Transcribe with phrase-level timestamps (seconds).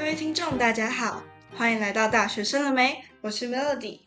[0.00, 1.22] 各位听众，大家好，
[1.54, 3.04] 欢迎来到大学生了没？
[3.20, 4.00] 我是 Melody。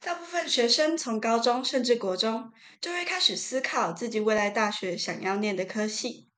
[0.00, 6.30] 大部分学生从高中甚至国中就会开始思考自己未来大学想要念的科系。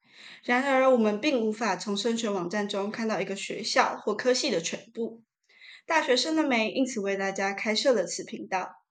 [0.42, 5.22] 然而，我们并无法从升学网站中看到一个学校或科系的全部。
[5.86, 6.70] 大学生了没？
[6.70, 8.82] 因此为大家开设了此频道。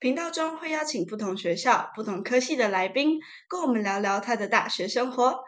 [0.00, 5.40] 频道中会邀请不同学校、不同科系的来宾，跟我们聊聊他的大学生活。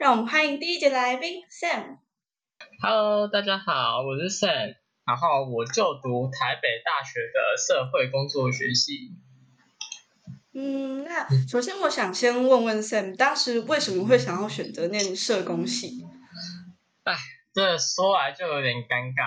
[0.00, 1.98] 让我们欢迎第一节来宾 Sam。
[2.80, 9.12] Hello，大家好，我是 Sam，然后我就读台北大学的社会工作学系。
[10.52, 16.04] 嗯，那首先我想先问问 Sam，当时为什么会想要选择念社工系？
[17.54, 19.26] 这说来就有点尴尬。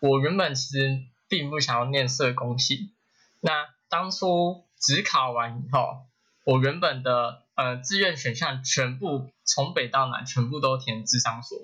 [0.00, 2.92] 我原本其实并不想要念社工系，
[3.40, 6.06] 那当初只考完以后，
[6.44, 11.58] 我原本的呃志愿选项全部从北到南全部都填智商所，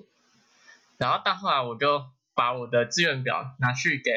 [0.97, 4.11] 然后到后来我就把我的志愿表拿去给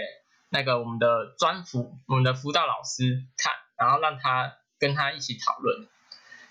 [0.50, 5.88] 那个我们的专辅我们的辅导老师看，然后让他跟他一起讨论，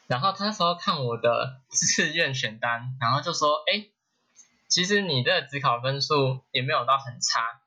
[0.08, 3.88] 然后他那时候看我的 志愿选单，然后就说，哎。
[4.70, 7.62] 其实你的职考分数也没有到很差，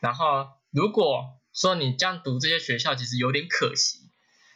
[0.00, 4.10] 然后如果说你这样读这些学校其实有点可惜，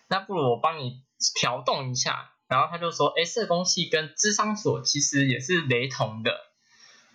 [0.06, 1.02] 那不如我帮你
[1.40, 2.32] 调动一下。
[2.48, 6.38] 然后他就说，哎，社工系跟智商所其实也是雷同的，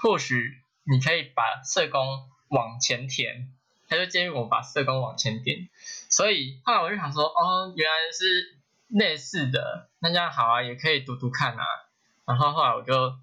[0.02, 3.54] 或许你可以把社工往前填。
[3.88, 5.70] 他就建议我把社工往前填，
[6.10, 11.66] 所以后来我就想说，哦，原来是类似的，那这样好啊，也可以读读看啊。
[12.26, 13.14] 然后后来我就。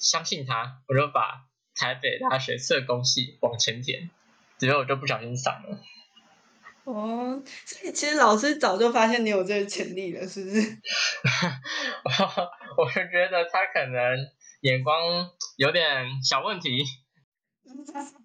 [0.00, 4.10] 相信他，我就把台北大学社工系往前填，
[4.56, 5.80] 结果我就不小心上了。
[6.84, 10.60] 哦，所以其实老师早就发现你有这个潜力了，是不是？
[12.78, 16.84] 我是觉得他可能眼光有点小问题。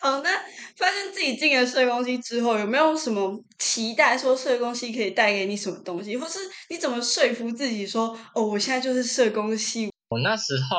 [0.00, 0.30] 好，那
[0.76, 4.18] 发现自己进了社工系之后，有没有什么期待？
[4.18, 6.38] 说社工系可以带给你什么东西，或是
[6.70, 9.92] 你怎么说服自己说，哦，我现在就是社工系？
[10.08, 10.76] 我那时候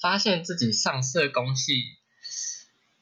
[0.00, 1.74] 发现自己上社工系，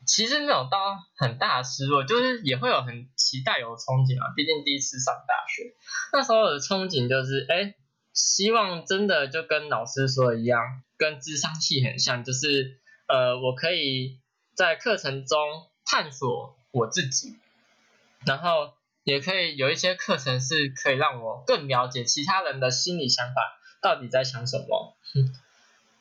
[0.07, 4.33] 其实没有到很大的失落，就是也会有很期待、有憧憬啊。
[4.35, 5.75] 毕竟第一次上大学，
[6.13, 7.75] 那时候的憧憬就是，哎，
[8.13, 10.61] 希望真的就跟老师说的一样，
[10.97, 14.21] 跟智商系很像，就是呃，我可以
[14.55, 15.39] 在课程中
[15.85, 17.37] 探索我自己，
[18.25, 18.75] 然后
[19.05, 24.97] 也可以有一些课程是可以让我更了解其他人的心理想法到底在想什么。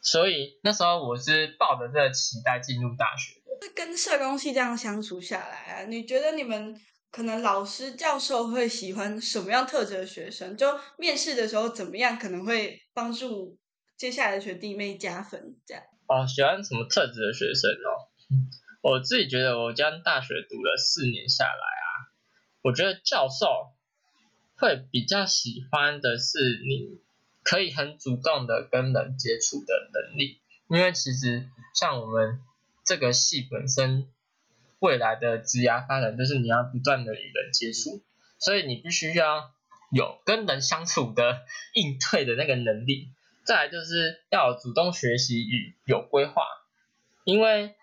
[0.02, 3.68] 所以那时候我是抱着这个期待进入大学的。
[3.74, 6.80] 跟社工系这样相处下来啊，你觉得你们
[7.12, 10.56] 可能老师教授会喜欢什么样特质的学生？
[10.56, 13.58] 就面试的时候怎么样可能会帮助
[13.98, 15.56] 接下来的学弟妹加分？
[15.66, 18.08] 这样哦，喜欢什么特质的学生哦？
[18.82, 21.88] 我自己觉得我将大学读了四年下来啊，
[22.62, 23.74] 我觉得教授
[24.56, 27.04] 会比较喜欢的是你。
[27.48, 32.42] 可以很主动的跟人接触的能力，因为其实像我们
[32.84, 34.08] 这个系本身
[34.80, 38.02] 未来的职涯发展，就是你要不断的与人接触，
[38.40, 39.54] 所以你必须要
[39.92, 41.46] 有跟人相处的
[41.76, 43.10] 应对的那个能力。
[43.46, 46.42] 再来就是要主动学习与有规划，
[47.24, 47.76] 因为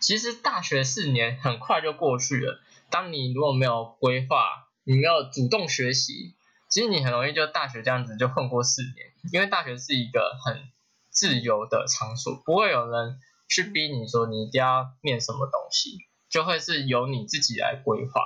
[0.00, 2.60] 其实大学四年很快就过去了，
[2.90, 6.34] 当你如果没有规划，你没有主动学习。
[6.70, 10.60] 其实你很容易就大学这样子就混过四年，因为大学是一个很
[11.08, 15.98] 自由的场所，不会有人去逼你说你一定要念什么东西，
[16.28, 18.22] 就会是由你自己来规划。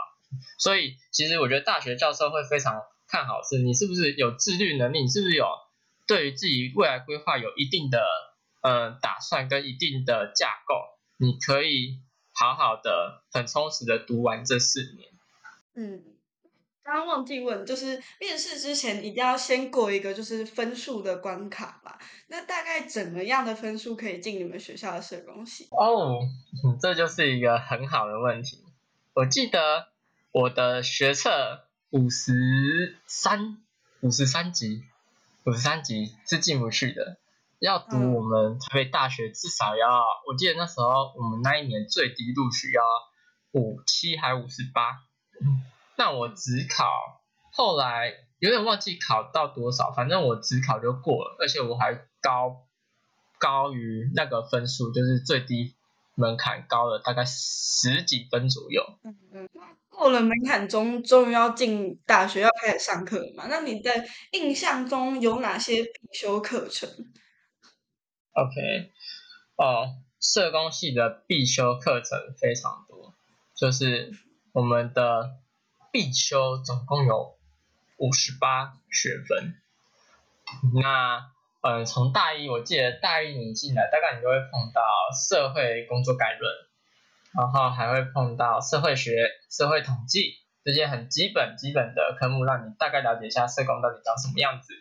[0.59, 5.47] 所以其实我觉得大学教授会非常看好是你是不是有自律能力，你是不是有
[6.09, 8.03] 对于自己未来规划有一定的
[8.63, 10.75] 呃打算跟一定的架构，
[11.19, 12.01] 你可以
[12.33, 15.11] 好好的很充实的读完这四年。
[15.77, 16.03] 嗯。
[16.83, 21.99] 刚刚忘记问，就是面试之前一定要先过一个就是分数的关卡吧？
[22.29, 25.69] 那大概怎么样的分数可以进你们学校的社工系？
[25.71, 26.27] 哦，
[26.81, 28.65] 这就是一个很好的问题。
[29.13, 29.89] 我记得
[30.33, 33.59] 我的学测五十三
[34.01, 34.83] 五十三级，
[35.49, 37.17] 五十三级是进不去的。
[37.59, 42.83] 要读我们台北大学，至少要，我记得那时候我们那一年最低录取要
[43.53, 44.99] 五七还五十八。
[45.97, 46.85] 那我只考，
[47.51, 52.67] 后来有点忘记考到多少，反正我只考就过了，而且我还高
[53.39, 55.77] 高于那个分数，就是最低
[56.15, 58.85] 门槛高了大概十几分左右。
[59.03, 59.48] 嗯嗯，
[59.99, 63.47] 过了门槛中，终于要进大学，要开始上课了嘛？
[63.49, 63.91] 那你的
[64.31, 66.89] 印象中有哪些必修课程
[68.33, 68.93] ？OK，
[69.57, 73.13] 哦，社工系的必修课程非常多，
[73.57, 74.13] 就是
[74.53, 75.33] 我们的
[75.91, 77.37] 必修总共有
[77.97, 79.55] 五十八学分。
[80.81, 84.81] 那嗯，从大一我记得大一你进来，大概你就会碰到
[85.13, 86.55] 社会工作概论，
[87.39, 94.75] 然后还会碰到社会学、社会统计这些很基本基本的科目，让你大概了解一下社工到底长什么样子。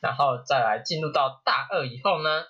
[0.00, 2.42] 然后再来进入到大二以后呢，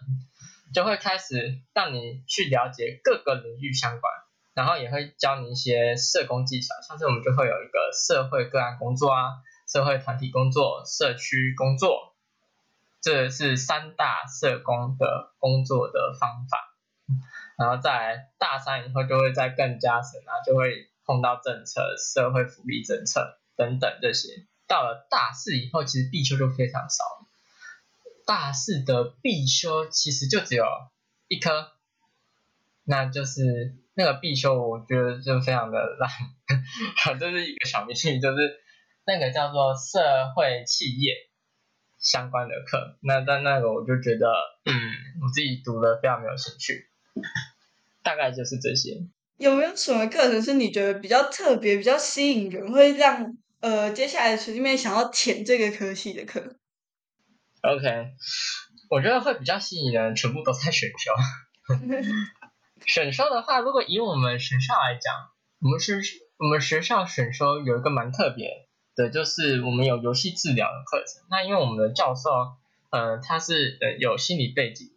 [0.73, 4.11] 就会开始让你去了解各个领域相关，
[4.55, 12.17] 然后也会教你一些社工技巧，像是我们就会有一个社会个案工作啊，社会团体工作、社区工作。
[13.03, 16.74] 这是三大社工的工作的方法，
[17.57, 24.47] 然后在大三以后就会再更加深啊，就会碰到政策、社会福利政策等等这些。
[24.67, 27.27] 到了大四以后，其实必修就非常少了。
[28.27, 30.65] 大四的必修其实就只有
[31.29, 31.73] 一科，
[32.85, 37.19] 那就是那个必修，我觉得就非常的烂。
[37.19, 38.61] 这是一个小迷信，就是
[39.07, 41.15] 那个叫做社会企业。
[41.97, 44.29] 相关的课，那但那个我就觉得，
[44.67, 44.75] 嗯，
[45.23, 46.87] 我自己读的非常没有兴趣，
[48.03, 49.07] 大概就是这些。
[49.39, 56.57] 有没有什么课程是你觉得比较特别、比较吸引人，会让呃接下来的学弟妹想要填这个科系的课
[57.63, 58.13] ？OK，
[58.91, 61.13] 我觉得会比较吸引人，全部都在选修。
[62.87, 65.31] 选修的话，如果以我们学校来讲，
[65.61, 66.01] 我们是
[66.37, 68.69] 我们学校选修有一个蛮特别。
[68.97, 71.27] 的，就是我们有游戏治疗的课程。
[71.29, 72.31] 那因为我们的教授，
[72.91, 74.94] 呃，他是呃有心理背景的，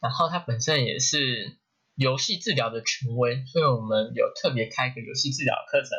[0.00, 1.56] 然后他本身也是
[1.94, 5.90] 游戏治疗的权威，所以我们有特别开一个游戏治疗课程。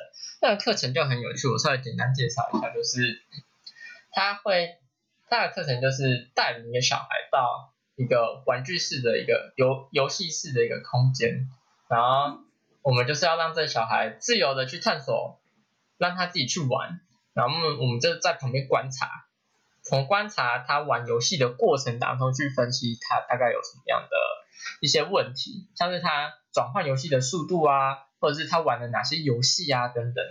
[0.42, 3.22] 那个课程就很有趣，我稍微简单介绍一下，就是
[4.12, 4.76] 他会
[5.30, 11.50] 他的课程就是带领一个小孩到一个玩具式的一个游游戏式的一个空间，
[11.90, 12.40] 然后
[12.84, 15.42] 我们就是要让这小孩自由的去探索，
[15.98, 17.02] 让他自己去玩。
[17.34, 19.27] 然后我们我们就在旁边观察，
[19.88, 24.18] 从观察他玩游戏的过程当中去分析他大概有什么样的
[24.82, 30.24] 一些问题，像是他转换游戏的速度啊，或者是他玩了哪些游戏啊等等。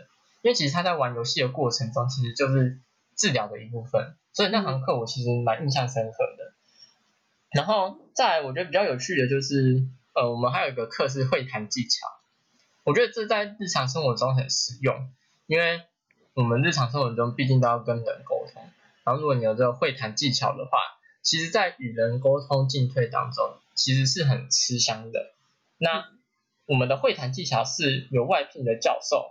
[0.43, 2.81] 因为其实他在玩游戏的过程中，其实就是
[3.17, 6.53] 治疗的一部分，所以那堂课我其实蛮印象深刻的。
[7.51, 9.83] 然后再来我觉得比较有趣的就是，
[10.15, 12.07] 呃，我们还有一个课是会谈技巧，
[12.85, 15.11] 我觉得这在日常生活中很实用，
[15.47, 15.83] 因为。
[16.35, 18.63] 我们日常生活中毕竟都要跟人沟通，
[19.07, 20.79] 然后如果你有这个会谈技巧的话，
[21.23, 25.33] 其实，在与人沟通进退当中，其实是很吃香的。
[25.79, 26.09] 那
[26.67, 29.31] 我们的会谈技巧是由外聘的教授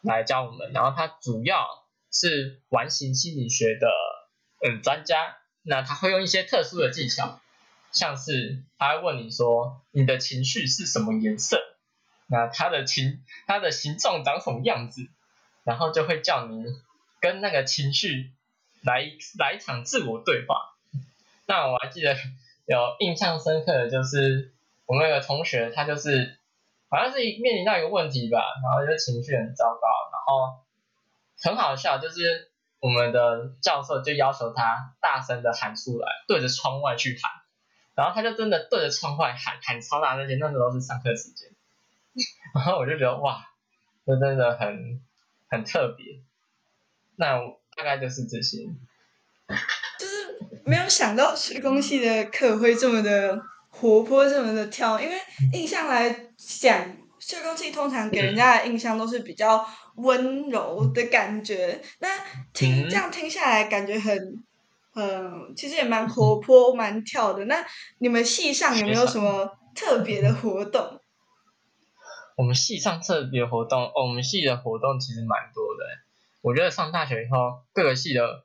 [0.00, 1.66] 来教我们，然后他主要
[2.12, 3.90] 是完形心理学的
[4.64, 7.40] 嗯专家，那他会用一些特殊的技巧，
[7.92, 11.60] 像是他会问你说你的情绪是什么颜色，
[12.28, 15.02] 那他的情他的形状长什么样子。
[15.64, 16.62] 然后就会叫你
[17.20, 18.30] 跟那个情绪
[18.86, 19.02] 来
[19.38, 20.76] 来一场自我对话。
[21.46, 22.16] 那我还记得
[22.64, 24.54] 有印象深刻的就是
[24.86, 26.38] 我们有个同学，他就是
[26.88, 29.80] 好像是面临到一个问题吧，然后就情绪很糟糕，
[30.12, 30.64] 然后
[31.42, 32.50] 很好笑，就是
[32.80, 37.30] 我们的教授就要求他大声的喊出来，对着窗外去喊，
[37.94, 41.50] 然后他就真的对着窗外喊，喊超大那些，那时候是上课时间，
[42.54, 43.46] 然后我就觉得哇，
[44.06, 45.02] 这真的很。
[45.48, 46.24] 很特别，
[47.14, 47.38] 那
[47.76, 48.66] 大概就是这些。
[49.98, 55.00] 就是没有想到社工系的课会这么的活泼，这么的跳。
[55.00, 55.16] 因为
[55.52, 59.64] 印象来讲，社工系通常给人家的印象都是比较
[59.96, 61.80] 温柔的感觉。
[62.00, 62.08] 那
[62.52, 64.42] 听这样听下来，感觉很，
[64.94, 67.44] 嗯，其实也蛮活泼、蛮跳的。
[67.44, 67.64] 那
[67.98, 71.00] 你们系上有没有什么特别的活动？
[72.36, 76.05] 我们系上特别活动，哦，我们系的活动其实蛮多的。
[76.46, 78.44] 我觉得上大学以后，各个系的，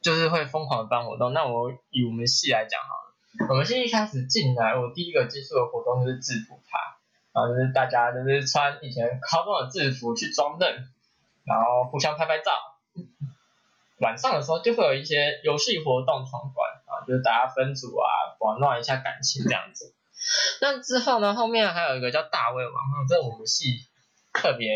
[0.00, 1.32] 就是会疯狂的办活动。
[1.32, 6.78] 那我以我们系来讲好了，我们系一开始进来，我第一个接触的活动就是制服趴，
[7.32, 10.86] 然后就是大家就是穿以前高中的制服去装嫩，
[11.42, 12.52] 然后互相拍拍照。
[13.98, 18.06] 晚上的时候就会有一些游戏活动闯关啊，就是大家分组啊，
[18.38, 19.92] 玩弄一下感情这样子。
[20.60, 21.34] 那之后呢？
[21.34, 22.74] 后面还有一个叫大胃王，
[23.08, 23.88] 这我们系
[24.32, 24.70] 特别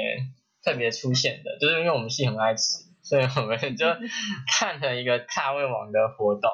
[0.65, 3.87] 特别出现的，就是因为我们系很爱吃，所以我们就
[4.59, 6.51] 看了一个大胃王的活动。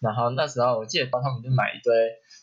[0.00, 1.94] 然后那时候我记得帮他们就买一堆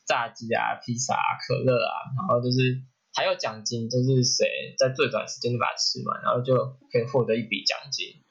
[0.06, 2.82] 炸鸡啊、披萨啊、可乐啊，然后就是
[3.14, 8.24] 还有奖金，就是谁在最短时间就把它吃完，然后就可以获得一笔奖金。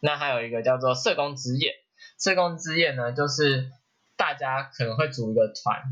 [0.00, 1.74] 那还有一个叫做社工之夜，
[2.18, 3.70] 社工之夜呢，就是
[4.16, 5.82] 大家可能会组一个团。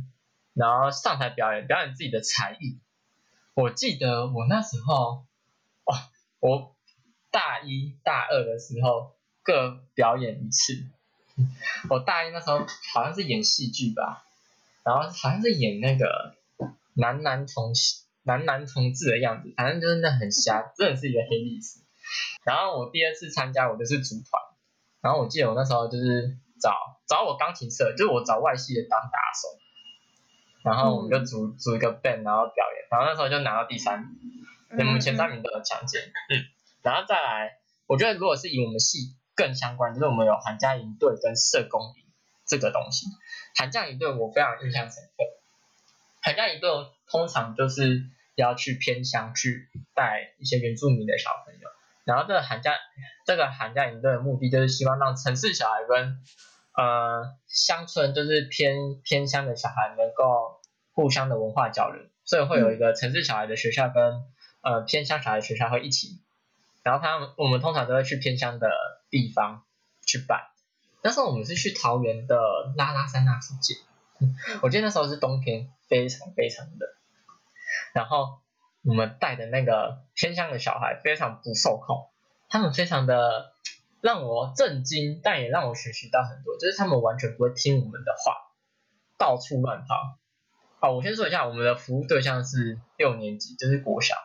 [0.52, 2.80] 然后上台表演，表演自己的才艺。
[3.54, 5.24] 我记得我那时候，哇，
[6.40, 6.74] 我
[7.30, 10.84] 大一大二的时候各表演一次。
[11.88, 14.24] 我大一那时候好像是演戏剧吧，
[14.82, 16.34] 然后好像是演那个
[16.94, 17.72] 男男同
[18.24, 21.80] 男男同志的样子，反正就是那很瞎，真的是一个黑历史。
[22.44, 24.42] 然后我第二次参加我就是组团，
[25.00, 29.48] 然后我记得我那时候就是找找我钢琴社，就是我找外系的当打手，
[30.62, 34.44] 然后我们就组组一个 band，然后表演，然后那时候就拿到第三名，
[34.78, 36.44] 我们前三名都有强健，嗯，
[36.82, 42.04] 然后再来，我觉得如果是以我们系更相关，就是我们有寒假营队跟社工营
[42.46, 43.06] 这个东西，
[43.56, 45.24] 寒假营队我非常印象深刻，
[46.22, 46.70] 寒假营队
[47.08, 48.04] 通常就是
[48.36, 51.68] 要去偏乡去带一些原住民的小朋友。
[52.04, 52.74] 然后这个寒假，
[53.26, 56.18] 这个寒假营队的目的就是希望让城市小孩跟
[56.76, 60.60] 呃乡村，就是偏偏乡的小孩能够
[60.92, 64.24] 互相的文化交流，所以会有一个城市小孩的学校跟
[64.62, 66.20] 呃偏乡小孩学校会一起。
[66.82, 68.70] 然后他们我们通常都会去偏乡的
[69.10, 69.64] 地方
[70.06, 70.48] 去办。
[71.02, 72.38] 那时候我们是去桃园的
[72.76, 73.76] 拉拉山那附近，
[74.62, 76.86] 我记得那时候是冬天，非常非常的。
[77.92, 78.40] 然后。
[78.82, 82.08] 我们带的那个偏乡的小孩非常不受控，
[82.48, 83.52] 他们非常的
[84.00, 86.56] 让我震惊，但也让我学习到很多。
[86.56, 88.36] 就是他们完全不会听我们的话，
[89.18, 90.16] 到处乱跑。
[90.80, 94.16] 好，我先说一下，我们的服务对象是六年级，就是国小，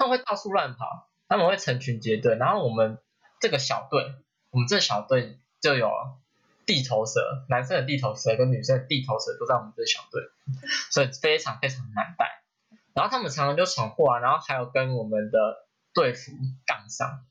[0.00, 2.36] 他们会到处乱跑，他们会成群结队。
[2.36, 2.96] 然后我们
[3.38, 4.14] 这个小队，
[4.48, 5.92] 我们这小队就有
[6.64, 10.22] 地头蛇，男生的地头蛇跟女生的地头蛇都在我们这小队，
[10.90, 12.40] 所以非常非常难带。
[12.94, 16.32] 然后他们常常就闯祸啊，然后还有跟我们的队服
[16.64, 17.26] 杠上，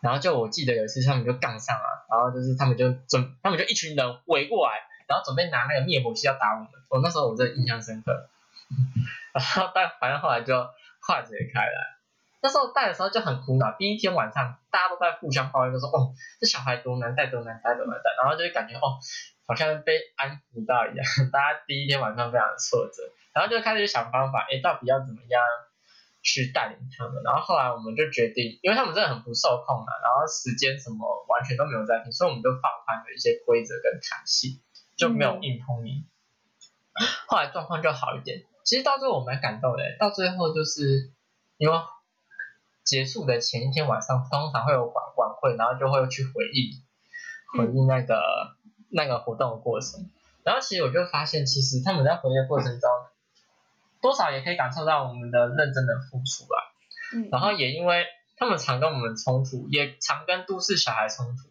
[0.00, 4.74] 然后就我记得有一次他们就杠上啊，然后就是他们就准，他们就一群人围过来，
[5.08, 8.28] 然后准备拿那个灭火器要打我们，我那时候我真的印象深刻，
[9.32, 10.68] 然后但反正后来就
[11.00, 11.96] 化解开来，
[12.42, 18.98] 那时候带的时候就很苦恼，第一天晚上大家都在互相抱怨，就说哦这小孩多难带多难带多难带，然后就感觉哦
[19.46, 23.12] 好像被安抚到一样， 大家第一天晚上非常的挫折。
[23.32, 25.40] 然后就开始想方法，哎，到底要怎么样
[26.20, 27.22] 去带领他们？
[27.22, 34.60] 然后后来我们就决定，因为他们真的很不受控嘛，然后时间什么完全都没有在听，所以我们就放宽了一些规则跟弹性，
[34.96, 36.04] 就没有硬碰硬。
[37.28, 38.42] 后来状况就好一点。
[38.64, 41.12] 其实到最后我蛮感动的，到最后就是
[41.56, 41.74] 因为
[42.90, 46.82] 结束的前一天晚上，通常会有晚晚会，然后就会去回忆
[47.56, 48.20] 回忆那个
[48.90, 50.10] 那个活动的过程。
[50.42, 52.90] 然后其实我就发现，其实他们在回忆的过程中。
[54.02, 56.56] 多少也可以感受到我们的认真的付出吧。
[57.14, 58.06] 嗯，然后也因为
[58.36, 61.48] 他们常跟我们冲突，也常跟都市小孩冲突。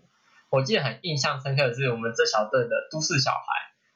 [0.49, 3.39] 我记得很印象深刻的是，我们这小队的都市小孩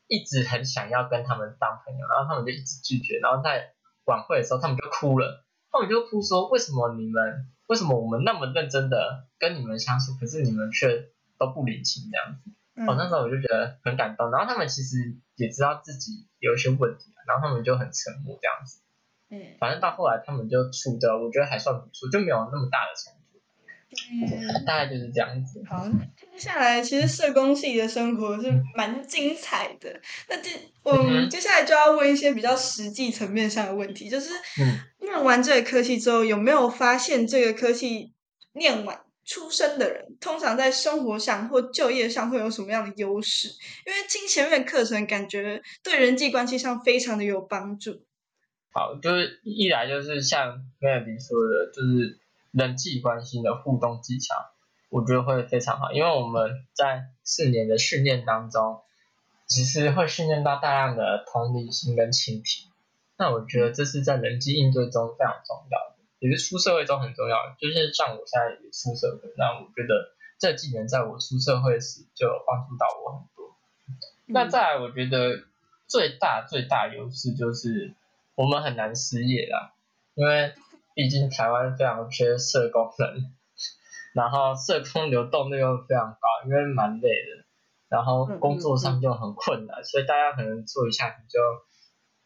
[0.08, 3.20] 一直很想要跟他们当朋友，然后他们就一直拒绝。
[3.20, 3.74] 然后在
[4.06, 12.52] 晚会的时候，他们就哭了，他们就哭说：“为什么你们，为什么我们那么认真的跟你们相处，可是你们却都不领情这样子？”
[12.88, 14.32] 哦，那时候我就觉得很感动。
[14.32, 17.10] 然后他们其实也知道自己有一些问题。
[17.26, 18.82] 然后他们就很沉默这样子，
[19.30, 23.23] 嗯，反正到后来他们就处的，我觉得还算不错，就没有那么大的冲突，
[24.12, 25.62] 嗯，大概就是这样子。
[25.70, 25.88] 好，
[26.32, 30.02] 接下来其实社工系的生活是蛮精彩的。
[30.30, 30.52] 那接
[30.84, 34.30] 我们接下来就要问一些比较实际层面上的问题，就是
[35.00, 38.14] 念完这个科系之后，有没有发现这个科系
[38.54, 39.00] 念完？
[39.26, 43.48] 出生的人通常在生活上或就业上会有什么样的优势？
[43.48, 48.04] 因为听前面课程，感觉对人际关系上非常的有帮助。
[48.74, 52.20] 好，就是一来就是像梅尔迪说的，就是
[52.54, 54.36] 人际关系的互动技巧，
[54.90, 55.92] 我觉得会非常好。
[55.92, 58.82] 因为我们在四年的训练当中，
[59.48, 62.72] 其实会训练到大量的同理心跟倾听。
[63.18, 65.94] 那我觉得这是在人际应对中非常重要的。
[66.20, 73.58] 也是出社会中很重要，就是像我现在也出社会，那我觉得这技能在我出社会时就有帮助到我很多。
[74.28, 75.44] 那再来，我觉得
[75.86, 77.94] 最大最大优势就是
[78.36, 79.74] 我们很难失业啦，
[80.14, 80.54] 因为
[80.94, 83.36] 毕竟台湾非常缺社工人，
[84.14, 87.46] 然后社工流动率又非常高，因为蛮累的，
[87.90, 91.40] 然后工作上就很困难，所以大家可能做一下就。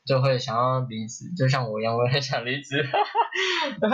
[0.07, 2.81] 就会想要离职，就像我一样，我也很想离职。
[3.81, 3.89] 对，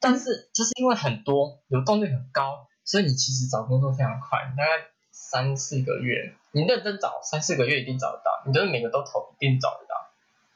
[0.00, 4.70] 但是就是因为很多流动率很高，所以你其实找工作非常快，大概
[5.10, 9.94] 三四个月，你认真找三四个月一定找得到，你就是每个都投，一定找得到。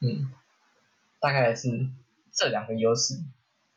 [0.01, 0.33] 嗯，
[1.19, 1.69] 大概是
[2.33, 3.13] 这两个优势。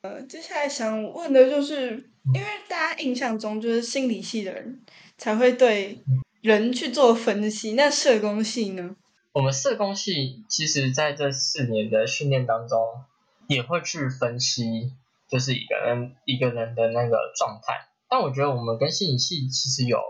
[0.02, 4.82] 呃，接下来想问的就是，因为大家印象中就是心理系的人
[5.16, 6.02] 才会对
[6.40, 8.96] 人去做分析，那社工系呢？
[9.32, 12.80] 我们社工系其实在这四年的训练当中，
[13.46, 14.92] 也会去分析，
[15.28, 17.86] 就是一个人一个人的那个状态。
[18.08, 20.00] 但我觉得我们跟心理系其实有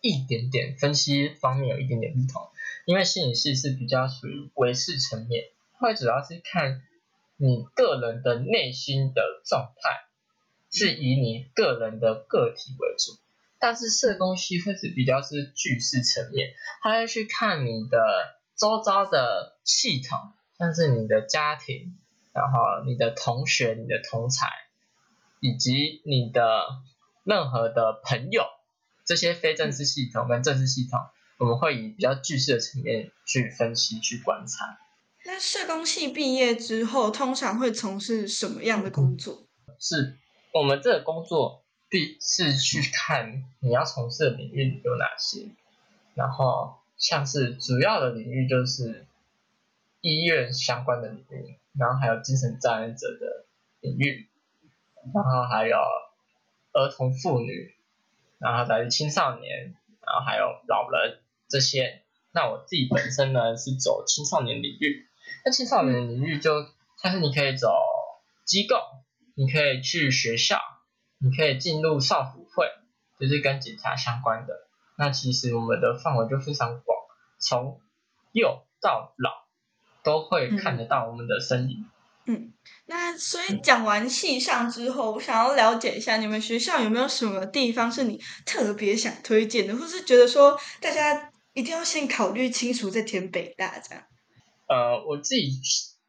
[0.00, 2.48] 一点点分析方面有一点点不同，
[2.84, 5.46] 因为心理系是比较属于维视层面，
[5.80, 6.80] 会主要是看
[7.36, 10.06] 你个人的内心的状态，
[10.70, 13.18] 是以你个人的个体为主。
[13.58, 21.96] 但是社工系会是比较是句式层面，他会去看你的周遭的系统，像是你的家庭，
[22.32, 24.48] 然后你的同学、你的同才，
[25.40, 26.66] 以及你的。
[27.28, 28.44] 任何的朋友，
[29.04, 31.00] 这些非正式系统跟正式系统，
[31.38, 34.78] 我们会以比较具式的层面去分析、去观察。
[35.26, 39.46] 那社工系毕业之后，通常会从事什么样的工作？
[39.78, 40.16] 是
[40.52, 45.48] 我们这个工作必是去看你要从事的领域有哪些，
[46.14, 49.06] 然后像是主要的领域就是
[50.00, 53.46] 医院相关的领域，然后还有精神障碍者的
[53.80, 54.28] 领域，
[55.14, 55.76] 然后还有。
[56.78, 57.74] 儿童、妇女，
[58.36, 62.02] 然后再是青少年，然后还有老人这些。
[62.32, 65.05] 那我自己本身呢是走青少年领域。
[65.44, 66.66] 那青少年领域就
[67.02, 67.68] 像是你可以走
[68.44, 68.76] 机构，
[69.34, 70.58] 你可以去学校，
[71.18, 72.66] 你可以进入少辅会，
[73.18, 74.54] 就是跟警察相关的。
[74.98, 76.98] 那其实我们的范围就非常广，
[77.38, 77.80] 从
[78.32, 79.30] 幼到老
[80.02, 81.84] 都会看得到我们的身影。
[82.28, 82.52] 嗯，
[82.86, 94.02] 那所以讲完系上之后，我想要了解一下你们学校有没有什么地方是你特别想推荐的，或是觉得说大家一定要先考虑清楚再填北大这样。
[94.66, 95.50] 呃，我自己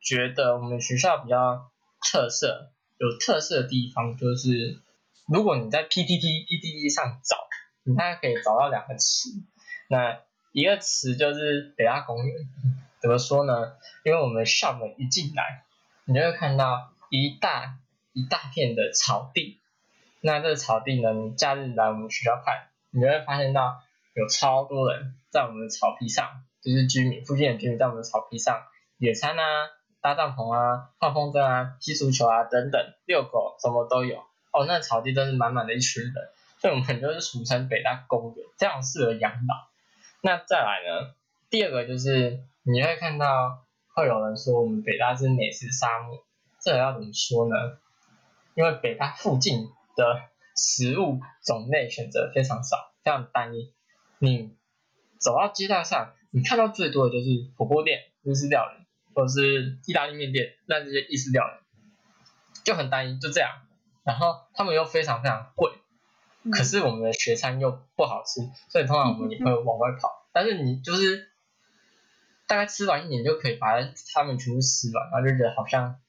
[0.02, 1.72] 觉得我们学校比较
[2.02, 4.80] 特色，有特色的地方就是，
[5.28, 7.38] 如果你在 PTT PTT 上找，
[7.84, 9.30] 你大概可以找到两个词，
[9.90, 10.20] 那
[10.52, 12.36] 一个词就是北大公园，
[13.02, 13.78] 怎么说呢？
[14.04, 15.64] 因为我们校门一进来。
[16.10, 17.80] 你就会看到一大
[18.14, 19.60] 一大片的草地，
[20.22, 23.82] 那这个草地呢，你假日来我们学校看，你就会发现到
[24.13, 28.62] 有超多人在我们的草皮上，就是居民附近的居民在我们的草皮上
[28.98, 29.43] 野餐啊、
[30.02, 34.17] 搭帐篷啊、放风筝啊、踢足球啊等等，遛狗什么都有。
[34.52, 36.13] 哦，那草地真是满满的一群人，
[36.60, 39.56] 所以我们就是俗称北大公园，非常适合养老。
[40.22, 41.13] 那再来呢，
[41.50, 43.63] 第二个就是你会看到。
[43.98, 46.24] 会有人说我们北大是美食沙漠，
[46.62, 47.56] 这要怎么说呢？
[48.54, 50.22] 因为北大附近的
[50.56, 53.74] 食物种类选择非常少，非常单一。
[54.20, 54.56] 你
[55.17, 61.54] 走到街道上，你看到最多的就是火锅店、日式料理，或者是意大利面店，那这些意式料理
[62.63, 63.62] 就很单一，就这样。
[64.04, 65.72] 然后他们又非常非常贵，
[66.52, 70.28] 可是我们的学餐又不好吃，所以通常我们也会往外跑。
[70.32, 71.30] 但是你就是。
[72.50, 73.78] 大概吃完一年就可以把
[74.13, 76.00] 它们全部吃完，然后就觉得好像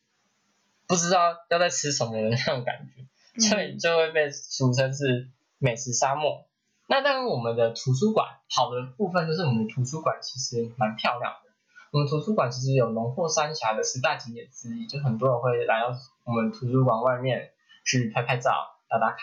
[0.87, 2.89] 不知道要在吃什么的那种感
[3.35, 5.29] 觉，所以就会被俗称是
[5.59, 6.48] 美食沙漠。
[6.88, 11.51] 那当然，我们的图书馆好的部分就是我们的图书馆其实蛮漂亮的。
[11.92, 17.53] 我们图书馆其实有龙凤三峡的十大景点之一，就很多人会来到我们图书馆外面
[17.85, 18.51] 去拍拍照、
[18.88, 19.18] 打打卡。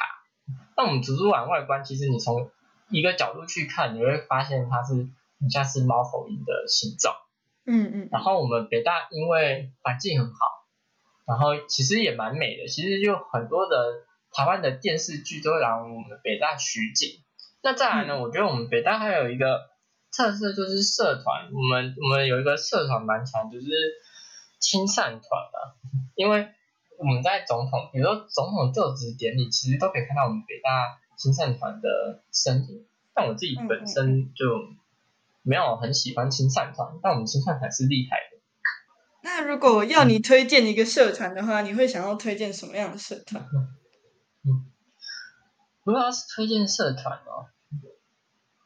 [0.77, 2.49] 那我们图书馆外观其实你从
[2.89, 5.09] 一个角度去看，你会发现它是。
[5.37, 7.13] 很像是猫头鹰的形状，
[7.65, 10.37] 嗯嗯，然后我们北大因为环境很好，
[11.27, 17.21] 然后其实也蛮美的，其实就很多的台湾的电视剧都来我们北大取景。
[17.65, 19.71] 那再来呢，我觉得我们北大还有一个
[20.15, 23.65] 特色就是社团，我们我们有一个社团蛮强，就是
[24.59, 25.73] 亲善团啊，
[26.13, 26.49] 因为
[26.99, 32.85] 我们在总统，比如说总统就职典礼，其实都可以看到我们北大亲善团的身影。
[33.15, 34.45] 但我自己本身就。
[35.47, 38.41] 没有很喜欢青善团，但我们青善团是厉害的。
[39.21, 43.45] 那如果要你推荐一个社团的话，你会想要推荐什么样的社团？
[44.41, 44.65] 嗯，
[45.83, 47.45] 如果要是推荐社团哦，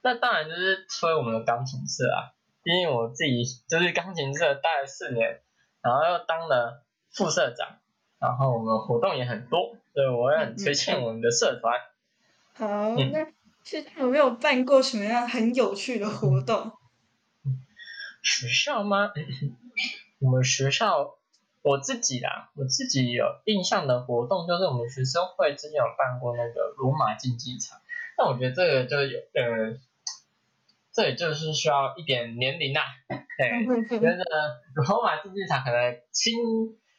[0.10, 5.40] 那当然就是推我们的钢琴社啊，因为我自己就是钢琴社待了四年，
[5.82, 7.78] 然后又当了副社长，
[8.18, 11.80] 然后我们活动也很多，所以我也很推荐我们的社团。
[12.58, 13.28] 好，那。
[13.62, 16.72] 是有没有办过什么样很有趣的活动？
[18.24, 19.12] 学校吗？
[20.20, 21.18] 我们学校
[21.62, 27.80] 我自己啦，我自己有印象的活动就是我们学生会之前有办过那个罗马竞技场。
[28.18, 29.78] 但我觉得这个就有呃，
[31.00, 32.84] 这也就是需要一点年龄啊。
[33.08, 33.66] 对，
[34.02, 34.24] 那个
[34.76, 36.36] 罗马竞技场可能新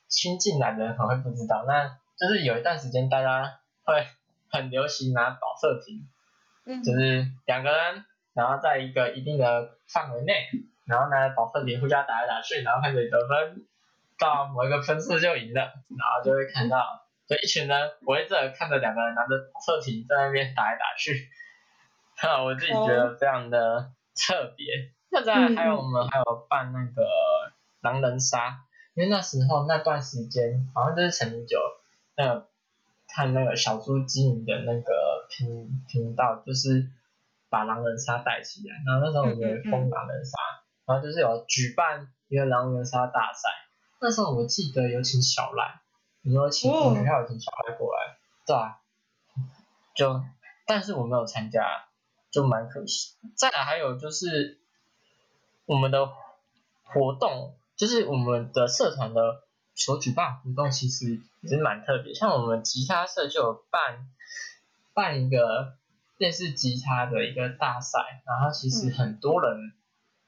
[0.08, 4.06] 新进来的人可能会不知道，那就是有一段时间大家会
[4.48, 6.08] 很流行拿保色瓶。
[6.84, 10.48] 就是两个人，然后在一个一定的范围内，
[10.86, 13.66] 然后拿保色瓶互相打来打去，然后看谁得分
[14.18, 15.60] 到某一个分数就赢了，
[15.98, 21.28] 然后就会看到就一群人围着看着两个人拿着保色瓶在那边打来打去，
[22.20, 24.92] 哈， 我自己觉得非常的特别。
[25.10, 27.04] 那再来还有我们还有办那个
[27.80, 28.60] 狼人杀，
[28.94, 31.58] 因为那时候那段时间好像就是陈明九
[32.16, 32.48] 那个
[33.08, 36.88] 看那个小猪经营的那个频频道，就是
[37.48, 40.38] 把狼人杀带起来，然后那时候我们封狼人杀，
[40.86, 43.48] 然后就是有举办一个狼人杀大赛，
[44.00, 45.80] 那时候我记得有请小赖，
[46.22, 48.78] 你说请我们学校有请小赖过来，对啊，
[49.96, 50.22] 就
[50.66, 51.86] 但是我没有参加，
[52.30, 53.16] 就蛮可惜。
[53.34, 54.60] 再来还有就是
[55.66, 56.06] 我们的
[56.84, 59.42] 活动，就是我们的社团的
[59.74, 62.14] 所举办活动，其实也是蛮特别。
[62.14, 64.08] 像我们吉他社就有办
[64.92, 65.76] 办一个
[66.18, 69.72] 类似吉他的一个大赛，然后其实很多人、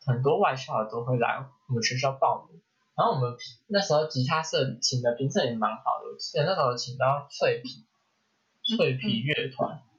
[0.05, 2.61] 很多外校的都会来我们学校报名。
[2.95, 3.37] 然后我们
[3.69, 7.87] 那时候吉他社请的评审也蛮好的，我记得那时候请到脆皮
[8.77, 9.92] 脆皮乐团，嗯，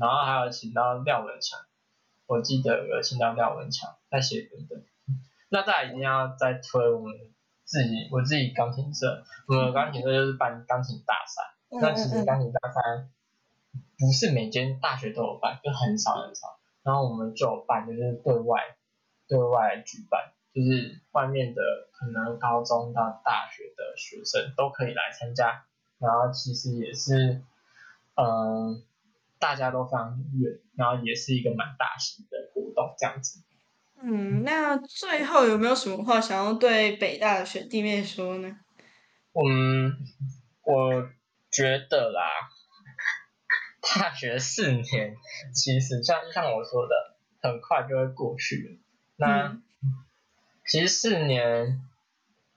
[0.00, 1.60] 然后还有请到廖文强，
[2.26, 4.82] 我记得有请到廖文强在写歌的。
[5.50, 7.14] 那再来一定要再推我们
[7.64, 11.42] 自己，我自己钢琴社，我们钢琴社就是办钢琴大赛。
[11.80, 12.80] 那其实钢琴大赛
[13.98, 16.58] 不是每间大学都有办，就很少很少。
[16.82, 18.76] 然后我们就有办，就是对外
[19.28, 21.62] 对外举办，就是外面的
[21.92, 25.64] 可能高中到大学的学生都可以来参加。
[25.98, 27.42] 然后其实也是，
[28.16, 28.82] 嗯，
[29.42, 33.42] 大家都非常远，然后也是一个蛮大型的活动这样子。
[34.00, 38.56] 嗯，那最后有没有什么话想要对北大的学弟妹说呢？
[39.34, 39.98] 嗯，
[40.62, 41.10] 我
[41.50, 42.22] 觉得啦，
[43.80, 45.16] 大学四年
[45.52, 48.78] 其实像像我说的，很快就会过去了。
[49.16, 49.60] 那、
[50.66, 51.80] 其实四年，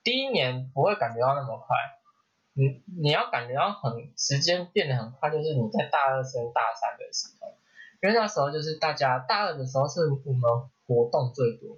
[0.03, 1.75] 第一年不会感觉到那么快，
[2.57, 7.53] 你你要感觉到很时间变得很快，就是你在大二升大三的时候，
[8.01, 10.41] 因为那时候就是大家大二的时候是我们
[10.87, 11.77] 活动最多，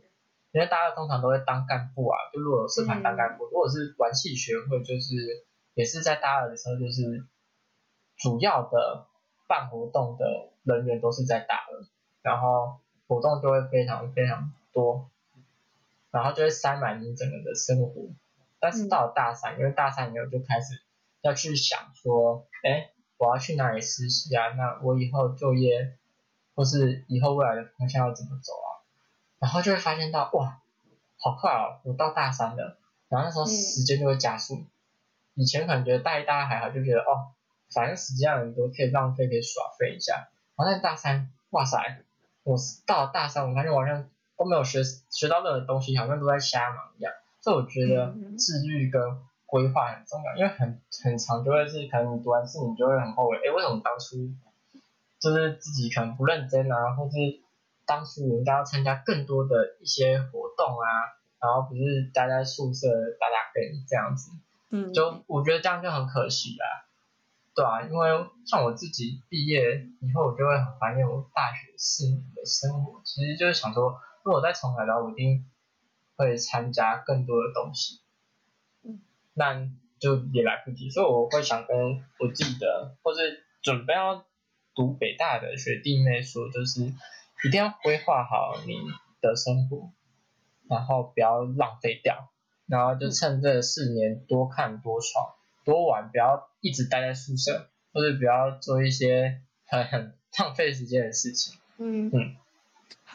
[0.51, 7.25] 因为大二通常都会当干部啊，就如果有社团当干部，如果是玩戏学会，就是也是在大二的时候，就是
[8.15, 9.07] 主要的
[9.47, 11.87] 办活动的人员都是在大二，
[12.21, 15.09] 然后活动就会非常非常多，
[16.11, 18.09] 然后就会塞满你整个的生活。
[18.59, 20.81] 但是到了大三，因为大三以后就开始
[21.21, 24.49] 要去想说，哎，我要去哪里实习啊？
[24.49, 25.97] 那我以后就业
[26.55, 28.67] 或是以后未来的方向要怎么走啊？
[29.39, 30.59] 然后就会发现到，哇，
[31.19, 32.77] 好快哦，我到大三了。
[33.09, 34.65] 然后那时候时间就会加速。
[35.35, 37.31] 以前可能觉得大一、大二还好，就觉得哦，
[37.71, 40.29] 反正时间很多，可以浪费，可以耍废一下。
[40.55, 42.03] 然后在大三，哇塞，
[42.43, 47.13] 我到了大三，我发现我好像都没有学学到任何东西，好像都在瞎忙一样。
[47.41, 49.01] 所以我觉得自律跟
[49.45, 54.29] 规划很重要，因为很很长就会是可能你读完试，你就会很后悔，哎，为什么当初
[55.19, 57.15] 就是自己可能不认真啊，或是
[57.85, 62.87] 当初应该要参加更多的一些活动啊，然后不是待在宿舍
[63.19, 64.31] 打打 game 这样子，
[64.69, 66.85] 嗯，就我觉得这样就很可惜啦，
[67.55, 68.09] 对啊，因为
[68.45, 75.45] 像我自己毕业以后，我就会很怀念我大学四年的生活，其实就是想说，如果再重来的话，我一定
[76.17, 78.01] 会参加更多的东西，
[78.83, 78.99] 嗯，
[79.35, 81.77] 那就也来不及，所以我会想跟
[82.19, 84.25] 我自己的或是准备要
[84.73, 86.81] 读北大的学弟妹说，就是
[87.45, 88.73] 一定要规划好你
[89.21, 89.91] 的生活，
[90.67, 92.31] 然后不要浪费掉，
[92.65, 101.59] 然后就趁这四年多看多闯多玩，不要一直待在宿舍，或者不要做一些很很浪费时间的事情。
[101.77, 102.09] 嗯。
[102.11, 102.35] 嗯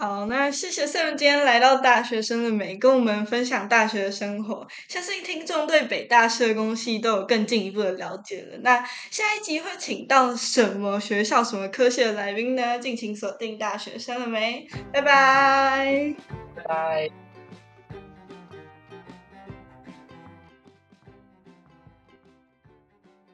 [0.02, 4.66] 好，那谢谢 Sam 今天来到大学生的美，跟我们分享大学的生活。
[4.88, 8.58] 相信听众对北大社工系都有更进一步的了解了。
[8.64, 12.80] 那下一集会请到什么学校、什么科系的来宾呢？
[12.80, 16.12] 敬请锁定大学生了没，拜拜。
[16.56, 17.21] 拜拜。